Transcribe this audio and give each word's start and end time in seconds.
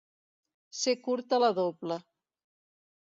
Ser 0.77 0.95
curta 1.09 1.41
la 1.45 1.53
dobla. 1.59 1.99